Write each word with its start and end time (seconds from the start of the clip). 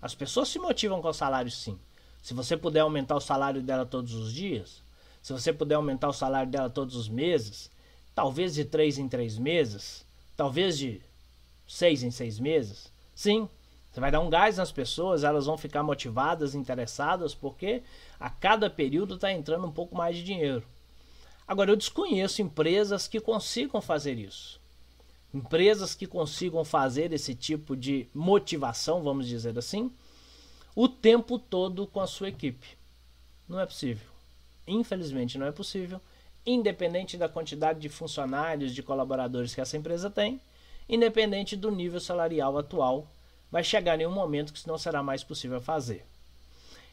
As 0.00 0.14
pessoas 0.14 0.48
se 0.48 0.58
motivam 0.58 1.02
com 1.02 1.08
o 1.08 1.12
salário 1.12 1.50
sim. 1.50 1.78
Se 2.22 2.34
você 2.34 2.56
puder 2.56 2.80
aumentar 2.80 3.16
o 3.16 3.20
salário 3.20 3.62
dela 3.62 3.86
todos 3.86 4.14
os 4.14 4.32
dias, 4.32 4.82
se 5.22 5.32
você 5.32 5.52
puder 5.52 5.74
aumentar 5.74 6.08
o 6.08 6.12
salário 6.12 6.50
dela 6.50 6.70
todos 6.70 6.96
os 6.96 7.08
meses, 7.08 7.70
talvez 8.14 8.54
de 8.54 8.64
três 8.64 8.98
em 8.98 9.08
três 9.08 9.38
meses, 9.38 10.06
talvez 10.36 10.78
de 10.78 11.00
seis 11.66 12.02
em 12.02 12.10
seis 12.10 12.38
meses, 12.38 12.92
sim, 13.14 13.48
você 13.90 14.00
vai 14.00 14.10
dar 14.10 14.20
um 14.20 14.30
gás 14.30 14.56
nas 14.56 14.70
pessoas, 14.70 15.24
elas 15.24 15.46
vão 15.46 15.58
ficar 15.58 15.82
motivadas, 15.82 16.54
interessadas, 16.54 17.34
porque 17.34 17.82
a 18.18 18.30
cada 18.30 18.70
período 18.70 19.16
está 19.16 19.32
entrando 19.32 19.66
um 19.66 19.72
pouco 19.72 19.96
mais 19.96 20.16
de 20.16 20.22
dinheiro. 20.22 20.64
Agora, 21.46 21.72
eu 21.72 21.76
desconheço 21.76 22.40
empresas 22.40 23.08
que 23.08 23.18
consigam 23.18 23.80
fazer 23.80 24.16
isso. 24.16 24.59
Empresas 25.32 25.94
que 25.94 26.06
consigam 26.06 26.64
fazer 26.64 27.12
esse 27.12 27.34
tipo 27.34 27.76
de 27.76 28.08
motivação, 28.12 29.02
vamos 29.02 29.28
dizer 29.28 29.56
assim, 29.56 29.92
o 30.74 30.88
tempo 30.88 31.38
todo 31.38 31.86
com 31.86 32.00
a 32.00 32.06
sua 32.06 32.28
equipe. 32.28 32.66
Não 33.48 33.60
é 33.60 33.66
possível. 33.66 34.08
Infelizmente, 34.66 35.38
não 35.38 35.46
é 35.46 35.52
possível, 35.52 36.00
independente 36.44 37.16
da 37.16 37.28
quantidade 37.28 37.80
de 37.80 37.88
funcionários, 37.88 38.74
de 38.74 38.82
colaboradores 38.82 39.54
que 39.54 39.60
essa 39.60 39.76
empresa 39.76 40.10
tem, 40.10 40.40
independente 40.88 41.56
do 41.56 41.70
nível 41.70 42.00
salarial 42.00 42.58
atual 42.58 43.08
vai 43.50 43.64
chegar 43.64 44.00
em 44.00 44.06
um 44.06 44.12
momento 44.12 44.52
que 44.52 44.58
isso 44.58 44.68
não 44.68 44.78
será 44.78 45.02
mais 45.02 45.24
possível 45.24 45.60
fazer. 45.60 46.04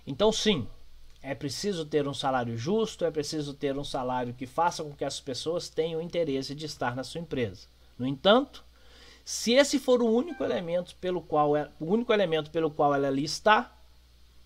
Então, 0.05 0.31
sim, 0.31 0.67
é 1.21 1.35
preciso 1.35 1.85
ter 1.85 2.07
um 2.07 2.13
salário 2.13 2.57
justo, 2.57 3.05
é 3.05 3.11
preciso 3.11 3.53
ter 3.53 3.77
um 3.77 3.83
salário 3.83 4.33
que 4.33 4.45
faça 4.45 4.83
com 4.83 4.93
que 4.93 5.05
as 5.05 5.19
pessoas 5.19 5.69
tenham 5.69 6.01
interesse 6.01 6.55
de 6.55 6.65
estar 6.65 6.95
na 6.95 7.03
sua 7.03 7.21
empresa. 7.21 7.67
No 7.97 8.05
entanto, 8.05 8.63
se 9.23 9.53
esse 9.53 9.79
for 9.79 10.01
o 10.01 10.09
único 10.09 10.43
elemento 10.43 10.95
pelo 10.97 11.21
qual 11.21 11.55
é, 11.55 11.69
o 11.79 11.85
único 11.85 12.13
elemento 12.13 12.49
pelo 12.51 12.71
qual 12.71 12.93
ela 12.93 13.07
ali 13.07 13.23
está, 13.23 13.75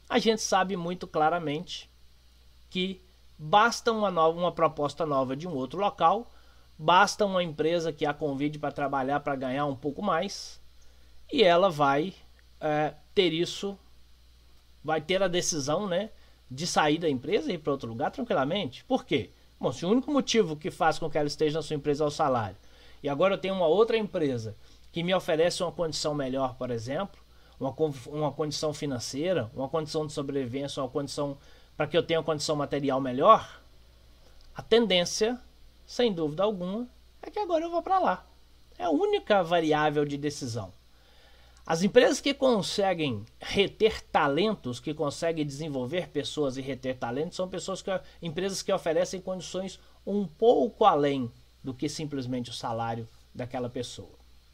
a 0.10 0.18
gente 0.20 0.41
sabe 0.41 0.76
muito 0.76 1.08
claramente 1.08 1.90
que 2.70 3.02
basta 3.38 3.91
uma 3.91 4.10
nova 4.10 4.40
uma 4.40 4.52
proposta 4.52 5.05
nova 5.05 5.35
de 5.35 5.48
um 5.48 5.54
outro 5.54 5.79
local, 5.79 6.32
basta 6.77 7.26
uma 7.26 7.44
empresa 7.44 7.94
que 7.94 8.05
a 8.05 8.13
convide 8.13 8.57
para 8.57 8.72
trabalhar 8.72 9.20
para 9.20 9.35
ganhar 9.35 9.66
um 9.66 9.76
pouco 9.76 10.02
mais, 10.02 10.60
e 11.32 11.44
ela 11.44 11.70
vai 11.70 12.13
é, 12.60 12.94
ter 13.13 13.34
isso, 13.34 13.77
vai 14.84 14.99
ter 14.99 15.22
a 15.22 15.27
decisão, 15.27 15.88
né, 15.88 16.10
de 16.49 16.68
sair 16.68 16.98
da 16.98 17.10
empresa 17.10 17.52
e 17.52 17.55
ir 17.55 17.60
para 17.60 17.72
outro 17.72 17.88
lugar 17.88 18.12
tranquilamente. 18.12 18.84
Por 18.85 19.05
quê? 19.05 19.29
Bom, 19.60 19.72
se 19.72 19.85
o 19.85 19.90
único 19.90 20.12
motivo 20.12 20.55
que 20.55 20.72
faz 20.72 20.98
com 20.98 21.10
que 21.10 21.18
ela 21.18 21.27
esteja 21.27 21.60
na 21.60 21.62
sua 21.62 21.76
empresa 21.76 22.04
é 22.04 22.07
o 22.07 22.12
salário, 22.12 22.57
e 23.04 23.10
agora 23.10 23.35
eu 23.35 23.38
tenho 23.38 23.55
uma 23.55 23.68
outra 23.68 23.98
empresa 23.98 24.55
que 24.91 25.04
me 25.04 25.13
oferece 25.13 25.63
uma 25.63 25.71
condição 25.71 26.13
melhor, 26.13 26.55
por 26.55 26.70
exemplo, 26.70 27.20
uma, 27.60 27.74
uma 28.07 28.32
condição 28.32 28.74
financeira, 28.74 29.49
uma 29.54 29.70
condição 29.70 30.05
de 30.05 30.13
sobrevivência, 30.13 30.82
uma 30.82 30.90
condição 30.90 31.38
para 31.77 31.88
que 31.88 31.98
eu 31.98 32.04
tenha 32.04 32.20
uma 32.20 32.26
condição 32.26 32.55
material 32.55 32.99
melhor, 32.99 33.62
a 34.54 34.62
tendência, 34.62 35.40
sem 35.85 36.12
dúvida 36.12 36.44
alguma, 36.44 36.88
é 37.22 37.29
que 37.29 37.40
agora 37.40 37.63
eu 37.63 37.72
vou 37.72 37.82
para 37.82 37.99
lá. 37.99 38.26
É 38.77 38.84
a 38.84 38.90
única 38.90 39.41
variável 39.44 40.04
de 40.05 40.18
decisão. 40.18 40.74
As 41.66 41.84
empresas 41.84 42.20
que 42.20 42.34
conseguem 42.34 43.24
reter 43.40 44.02
talentos, 44.02 44.79
que 44.79 44.94
conseguem 44.94 45.46
desenvolver 45.46 46.10
pessoas 46.10 46.57
e 46.57 46.62
reter 46.62 46.98
talentos, 46.98 47.38
são 47.38 47.48
pessoas 47.48 47.82
que 47.82 47.91
empresas 48.22 48.62
que 48.62 48.74
oferecem 48.74 49.22
condições 49.22 49.79
um 50.05 50.26
pouco 50.26 50.84
além 50.84 51.32
do 51.63 51.73
que 51.73 51.87
simplesmente 51.90 52.49
o 52.49 52.54
salário 52.54 53.07
daquela 53.34 53.70
pessoa. 53.70 54.21